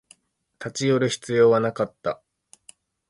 [0.59, 2.23] 立ち寄る必要はなかった